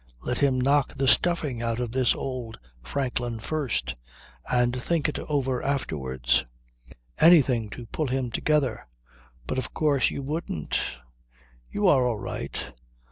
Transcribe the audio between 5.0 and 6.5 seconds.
it over afterwards.